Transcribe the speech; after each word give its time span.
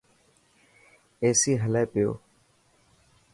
ايسي 1.23 1.53
هلي 1.63 1.83
پيو. 1.91 2.11